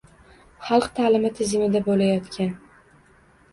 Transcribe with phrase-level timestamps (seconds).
[0.69, 2.53] Xalq taʼlimi tizimida boʻlayotgan